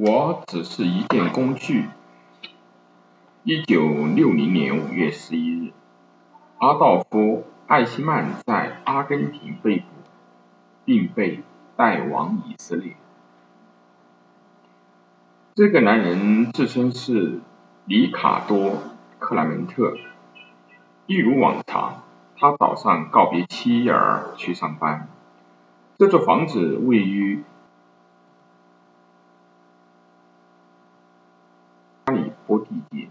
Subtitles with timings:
[0.00, 1.88] 我只是一件工具。
[3.42, 5.72] 一九六零年五月十一日，
[6.58, 7.18] 阿道夫·
[7.66, 9.86] 艾希曼在阿根廷被捕，
[10.84, 11.42] 并被
[11.74, 12.94] 带往以色列。
[15.56, 17.40] 这个男人自称是
[17.84, 18.70] 里卡多·
[19.18, 19.96] 克莱门特。
[21.06, 22.04] 一如往常，
[22.36, 25.08] 他早上告别妻儿去上班。
[25.98, 27.42] 这座房子位于
[32.06, 33.08] 加里波地界，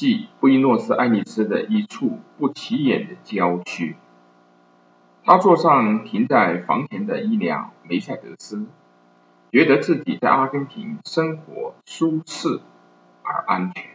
[0.00, 3.96] 即布宜诺斯艾利斯的一处不起眼的郊区。
[5.22, 8.64] 他坐上停在房前的一辆梅赛德斯，
[9.52, 12.60] 觉得自己在阿根廷生活舒适
[13.22, 13.90] 而安全。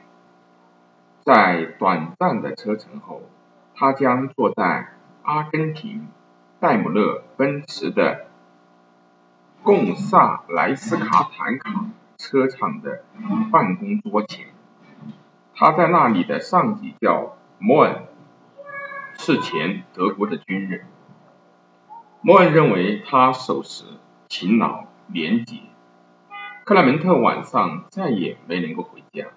[1.24, 3.24] 在短暂的车程后，
[3.74, 4.90] 他将坐在
[5.24, 6.08] 阿根廷。
[6.60, 8.28] 戴姆勒奔驰的
[9.64, 11.86] 贡萨莱斯卡坦卡
[12.18, 13.04] 车厂的
[13.52, 14.46] 办公桌前，
[15.58, 18.04] 他在那里的上级叫莫恩，
[19.18, 20.82] 是前德国的军人。
[22.20, 23.86] 莫恩认为他守时、
[24.28, 25.60] 勤劳、廉洁。
[26.66, 29.28] 克莱门特晚上再也没能够回家。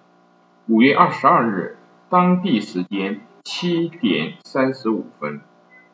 [0.67, 1.77] 五月二十二日，
[2.09, 5.39] 当地时间七点三十五分。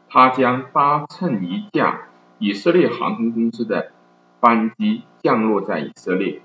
[0.09, 2.07] 他将搭乘一架
[2.39, 3.91] 以色列航空公司的
[4.39, 6.41] 班机降落在以色列。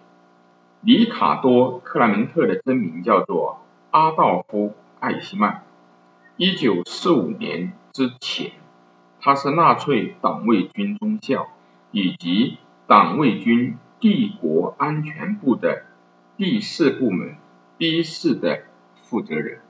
[0.82, 4.68] 里卡多·克莱门特的真名叫做阿道夫·
[5.00, 5.64] 艾希曼。
[6.36, 8.52] 1945年之前，
[9.20, 11.48] 他是纳粹党卫军中校
[11.90, 15.86] 以及党卫军帝国安全部的
[16.36, 17.36] 第四部门
[17.76, 18.62] B 四的
[19.02, 19.60] 负责人。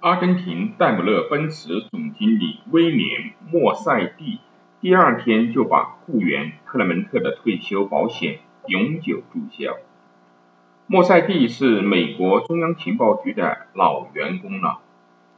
[0.00, 4.40] 阿根廷戴姆勒奔驰总经理威廉·莫塞蒂
[4.82, 9.76] 第二天就把雇员克莱门特的退休保险永久注销。
[10.86, 14.80] 莫塞蒂是美国中央情报局的老员工了，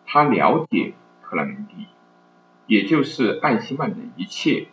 [0.04, 1.86] 他了解克莱门蒂，
[2.66, 4.68] 也就是艾希曼的一切，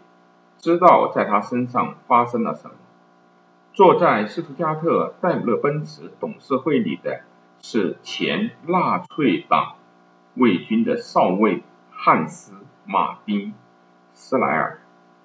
[0.57, 2.75] 知道在他身上发生了什么。
[3.73, 7.21] 坐在斯图加特戴姆勒奔驰董事会里的
[7.61, 9.75] 是前纳粹党。
[10.35, 11.61] 卫军的少尉
[11.91, 12.53] 汉斯·
[12.87, 13.51] 马丁·
[14.13, 14.81] 斯莱尔，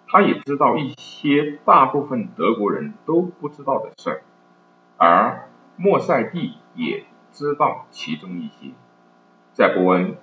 [0.09, 4.23] 他也知道一些大部分德国人都不知道的事儿，
[4.97, 8.73] 而莫塞蒂也知道其中一些。
[9.53, 10.17] 在伯恩，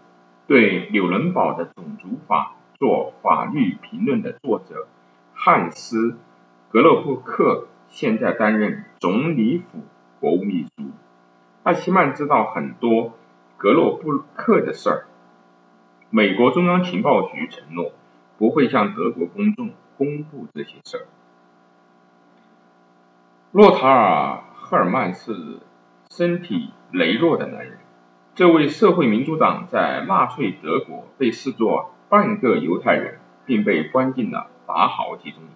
[0.47, 4.87] 对纽伦堡的种族法做法律评论的作者
[5.33, 6.11] 汉斯·
[6.69, 9.83] 格洛布克，现在担任总理府
[10.19, 10.91] 国务秘书。
[11.63, 13.13] 艾希曼知道很多。
[13.57, 15.07] 格洛布克的事儿，
[16.09, 17.93] 美国中央情报局承诺
[18.37, 21.05] 不会向德国公众公布这些事儿。
[23.51, 25.59] 洛塔尔·赫尔曼是
[26.09, 27.77] 身体羸弱的男人，
[28.33, 35.49] 这位社会民主党在纳粹德国被视作半个犹太人，并被关进了达豪集中营，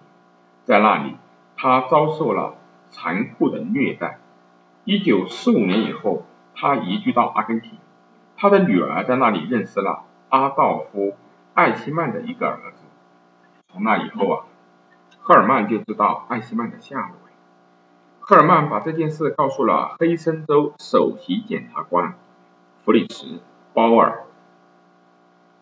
[0.64, 1.16] 在那里
[1.56, 2.54] 他遭受了
[2.88, 4.18] 残酷的虐待。
[4.84, 6.24] 一九四五年以后，
[6.54, 7.72] 他移居到阿根廷。
[8.36, 11.08] 他的女儿在那里认识了阿道夫·
[11.60, 12.84] 艾希曼的一个儿子。
[13.70, 14.46] 从那以后啊，
[15.18, 17.16] 赫尔曼就知道艾希曼的下落。
[18.18, 22.14] 赫尔曼把这件事告诉了黑森州首席检察官
[22.82, 23.26] 弗里茨·
[23.74, 24.24] 鲍尔，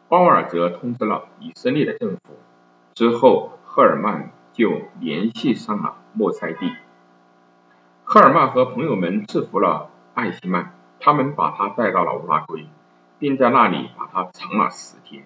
[0.09, 2.39] 鲍尔则通知了以色列的政府。
[2.95, 6.77] 之后，赫尔曼就联系上了莫塞蒂。
[8.05, 10.75] 赫尔曼和朋友们制服了艾希曼。
[11.01, 12.67] 他们把他带到了乌拉圭，
[13.19, 15.25] 并在那里把他藏了十天。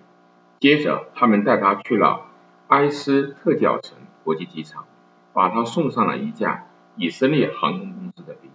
[0.62, 2.26] 接着，他们带他去了
[2.68, 4.84] 埃斯特角城国际机场，
[5.32, 8.50] 把他送上了一架以色列航空公司的飞机。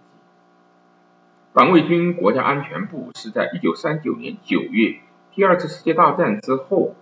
[1.52, 5.00] 党卫军国家安全部是在1939年9月
[5.34, 6.94] 第二次世界大战之后，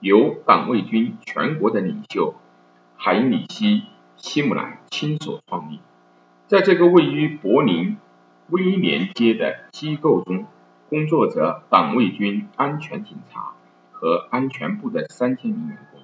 [0.00, 2.34] 由党卫军全国的领袖
[2.98, 3.80] 海因里希·
[4.18, 5.80] 希姆莱亲手创立。
[6.46, 7.96] 在这个位于柏林。
[8.50, 10.46] 威廉街的机构中
[10.88, 13.52] 工作着党卫军安全警察
[14.00, 16.00] 和安全部的三千名员工。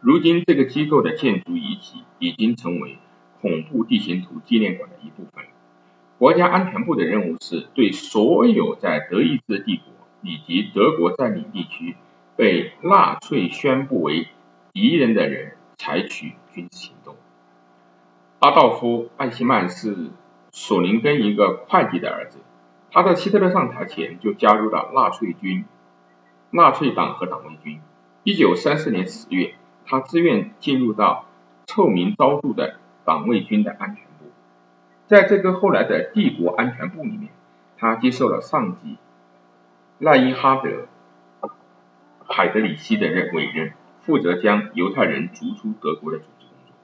[0.00, 2.98] 如今，这个机构的建筑遗迹已经成为
[3.40, 5.44] 恐怖地形图纪念馆的一部分。
[6.18, 9.86] 国家安全部的任务是对所有在德意志帝国
[10.22, 11.96] 以及德国占领地区
[12.36, 14.28] 被纳粹宣布为
[14.74, 17.16] 敌人的人采取军事行动。
[18.40, 20.10] 阿道夫·艾希曼是。
[20.52, 22.40] 索林根一个会计的儿子，
[22.90, 25.64] 他在希特勒上台前就加入了纳粹军、
[26.50, 27.80] 纳粹党和党卫军。
[28.24, 29.54] 一九三四年十月，
[29.86, 31.26] 他自愿进入到
[31.66, 34.26] 臭名昭著的党卫军的安全部，
[35.06, 37.30] 在这个后来的帝国安全部里面，
[37.78, 38.98] 他接受了上级
[39.98, 40.68] 赖因哈德·
[42.26, 43.72] 海德里希的任委任，
[44.02, 46.74] 负责将犹太人逐出德国的组织工作。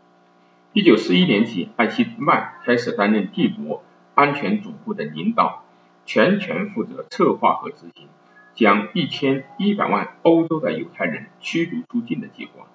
[0.73, 3.83] 一九四一年起，艾希曼开始担任帝国
[4.15, 5.65] 安全总部的领导，
[6.07, 8.09] 全权负责策划和执行。
[8.57, 12.67] 将一千一百万欧洲的犹太人驱逐出境的计划。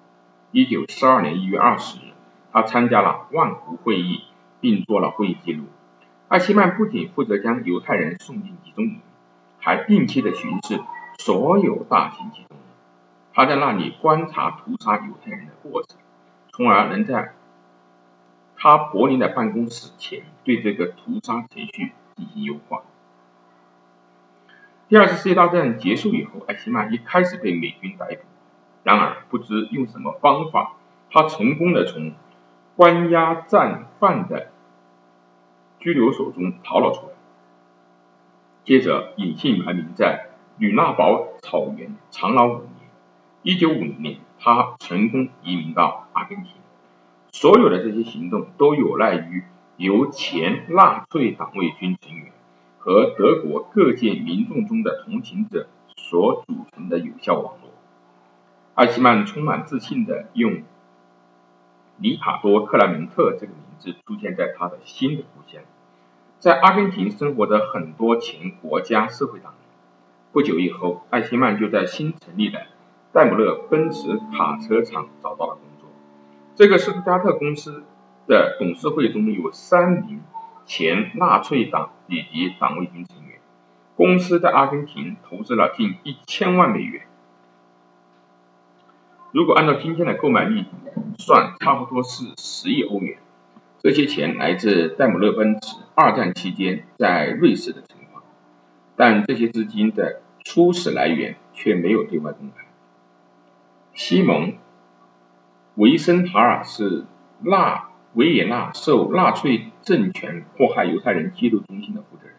[0.52, 2.12] 一九四二年一月二十日，
[2.52, 4.22] 他参加了万湖会议，
[4.60, 5.64] 并做了会议记录。
[6.28, 9.00] 艾希曼不仅负责将犹太人送进集中营，
[9.58, 10.80] 还定期的巡视
[11.18, 12.62] 所有大型集中营。
[13.34, 15.98] 他在那里观察屠杀犹太人的过程，
[16.52, 17.32] 从而能在
[18.56, 22.82] 他柏林的办公室前对这个屠杀程序进行优化。
[24.92, 28.18] 第二次世界大战结束以后，艾希曼一开始被美军逮捕，
[28.82, 30.74] 然而不知用什么方法，
[31.10, 32.12] 他成功的从
[32.76, 34.50] 关押战犯的
[35.80, 37.14] 拘留所中逃了出来。
[38.64, 40.26] 接着隐姓埋名在
[40.58, 42.90] 吕纳堡草原长老五年。
[43.40, 46.52] 一九五零年，他成功移民到阿根廷。
[47.30, 49.42] 所有的这些行动都有赖于
[49.78, 52.30] 由前纳粹党卫军成员。
[52.84, 57.70] 和德国各界民众中的同情者所组成的有效网络。
[58.74, 60.64] 艾希曼充满自信地用
[61.98, 65.62] 里卡多·克莱门特这个名字出现在他的新的故乡。
[66.40, 69.68] 在阿根廷生活的很多前国家社会党人，
[70.32, 72.66] 不久以后，艾希曼就在新成立的
[73.12, 75.88] 戴姆勒奔驰卡车厂找到了工作。
[76.56, 77.84] 这个斯图加特公司
[78.26, 80.20] 的董事会中有三名。
[80.64, 83.38] 前纳粹党以及党卫军成员，
[83.96, 87.02] 公司在阿根廷投资了近一千万美元。
[89.32, 90.66] 如果按照今天的购买力
[91.18, 93.18] 算，差不多是十亿欧元。
[93.80, 98.22] 这些钱来自戴姆勒奔驰二战期间在瑞士的存款，
[98.94, 102.64] 但这些资金的初始来源却没有对外公开。
[103.92, 104.52] 西蒙·
[105.74, 107.04] 维森塔尔是
[107.40, 109.71] 纳维也纳受纳粹。
[109.82, 112.34] 政权迫害犹太人记录中心的负责人，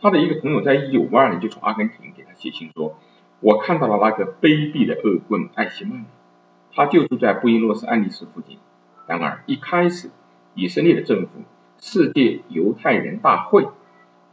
[0.00, 2.98] 他的一个朋友在一九五二年就从阿根廷给他写信说
[3.40, 6.06] ：“我看到了那个卑鄙的恶棍艾希曼，
[6.72, 8.58] 他就住在布宜诺斯艾利斯附近。
[9.06, 10.10] 然而一开始，
[10.54, 11.42] 以色列的政府、
[11.78, 13.68] 世界犹太人大会、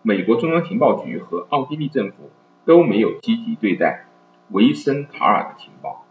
[0.02, 2.32] 美国中央情报局和奥地利政府
[2.66, 4.06] 都没有积极对待
[4.52, 6.06] 维森塔尔的情报，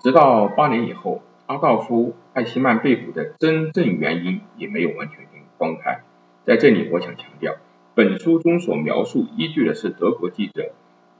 [0.00, 1.22] 直到八年以后。”
[1.52, 5.18] 阿道夫·艾希曼被捕的真正原因也没有完全
[5.58, 6.00] 公开。
[6.44, 7.56] 在这里，我想强调，
[7.94, 10.72] 本书中所描述依据的是德国记者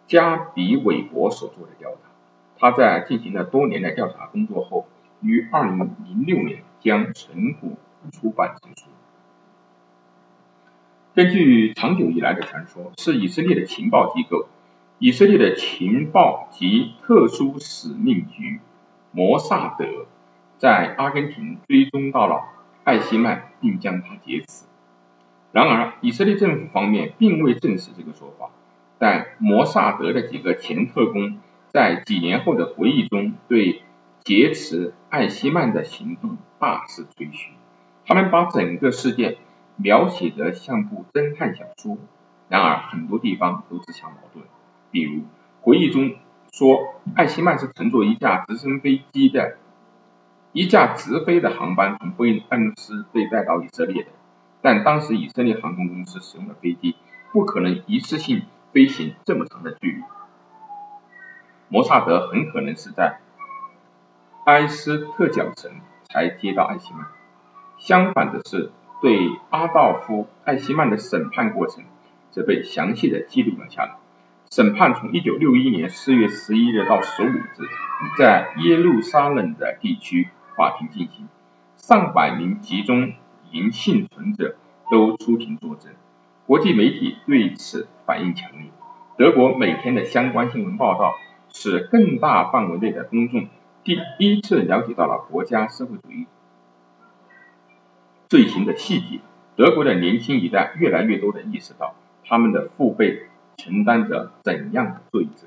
[0.07, 2.09] 加比·韦伯所做的调查。
[2.59, 4.87] 他在进行了多年的调查工作后，
[5.21, 7.73] 于2006年将成果
[8.11, 8.87] 出版成书。
[11.15, 14.49] 根据长久以来的传说，是以色列的情报机构——
[14.99, 18.61] 以色列的情报及特殊使命局
[19.11, 20.07] 摩萨德。
[20.63, 22.45] 在阿根廷追踪到了
[22.85, 24.65] 艾希曼，并将他劫持。
[25.51, 28.49] 然而，以色列政府方面并未证实这个说法。
[28.97, 33.83] 但摩萨德的几个前特工在几年后的回忆中，对
[34.23, 37.51] 劫持艾希曼的行动大肆吹嘘。
[38.07, 39.39] 他们把整个事件
[39.75, 41.99] 描写得像部侦探小说。
[42.49, 44.45] 然而，很多地方都自相矛盾。
[44.93, 45.25] 比如，
[45.61, 46.15] 回忆中
[46.53, 46.79] 说，
[47.17, 49.57] 艾希曼是乘坐一架直升飞机的。
[50.53, 54.11] 一架直飞的航班从布宜诺斯被带到以色列的，
[54.61, 56.95] 但当时以色列航空公司使用的飞机
[57.33, 60.03] 不可能一次性飞行这么长的距离。
[61.69, 63.21] 摩萨德很可能是在
[64.45, 65.71] 埃斯特角城
[66.05, 67.07] 才接到艾希曼。
[67.79, 71.83] 相反的是，对阿道夫·艾希曼的审判过程
[72.31, 73.97] 则被详细的记录了下来。
[74.51, 77.47] 审判从1961年4月11日到15日，
[78.19, 80.29] 在耶路撒冷的地区。
[80.57, 81.29] 法庭进行，
[81.77, 83.13] 上百名集中
[83.51, 84.57] 营幸存者
[84.91, 85.93] 都出庭作证。
[86.47, 88.71] 国际媒体对此反应强烈。
[89.17, 91.15] 德国每天的相关新闻报道
[91.51, 93.49] 使更大范围内的公众
[93.85, 96.27] 第一次了解到了国家社会主义
[98.29, 99.21] 罪行的细节。
[99.55, 101.95] 德国的年轻一代越来越多地意识到
[102.25, 105.47] 他们的父辈承担着怎样的罪责。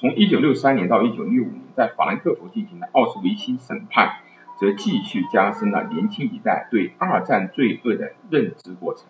[0.00, 4.20] 从1963年到1965年，在法兰克福进行的奥斯维辛审判，
[4.56, 9.06] 则继续加深了年轻一代对二战罪恶的认知过程。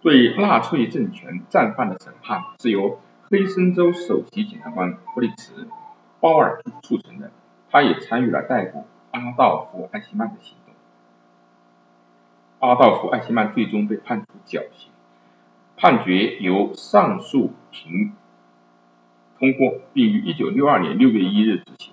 [0.00, 5.64] 对纳粹政权战犯的审判是由黑森州首席检察官弗里茨·
[6.20, 7.32] 鲍尔促成的。
[7.68, 10.74] 他也参与了逮捕阿道夫·艾希曼的行动。
[12.60, 14.92] 阿道夫·艾希曼最终被判处绞刑，
[15.76, 18.12] 判决由上诉庭
[19.42, 21.92] 通过，并于1962年6月1日执行。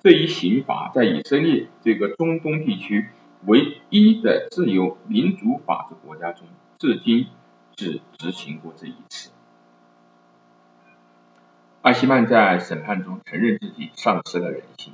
[0.00, 3.08] 这一刑法在以色列这个中东地区
[3.46, 6.46] 唯一的自由民主法治国家中，
[6.78, 7.26] 至今
[7.74, 9.32] 只执行过这一次。
[11.82, 14.92] 艾希曼在审判中承认自己丧失了人性。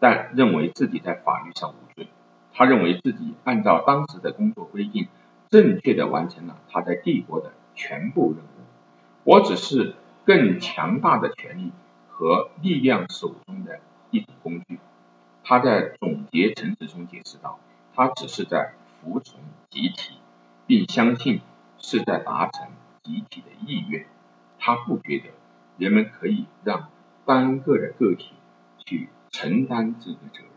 [0.00, 2.08] 但认为自己在法律上无罪，
[2.54, 5.08] 他认为自己按照当时的工作规定，
[5.50, 8.64] 正确的完成了他在帝国的全部任务。
[9.24, 11.72] 我只是更强大的权力
[12.08, 14.78] 和力量手中的一种工具。
[15.42, 17.58] 他在总结陈词中解释道
[17.94, 19.40] ：“他只是在服从
[19.70, 20.18] 集体，
[20.66, 21.40] 并相信
[21.78, 22.68] 是在达成
[23.02, 24.06] 集体的意愿。
[24.58, 25.24] 他不觉得
[25.76, 26.88] 人们可以让
[27.24, 28.32] 单个的个体
[28.84, 30.53] 去。”承担这个责任。